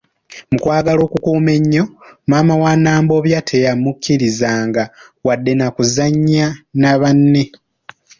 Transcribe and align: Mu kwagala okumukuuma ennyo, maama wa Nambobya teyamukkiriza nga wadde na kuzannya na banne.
Mu 0.51 0.57
kwagala 0.63 0.99
okumukuuma 1.07 1.51
ennyo, 1.57 1.83
maama 2.29 2.53
wa 2.63 2.73
Nambobya 2.83 3.39
teyamukkiriza 3.49 4.51
nga 4.67 4.83
wadde 5.25 5.53
na 5.55 5.67
kuzannya 5.75 6.45
na 6.81 6.91
banne. 7.01 7.43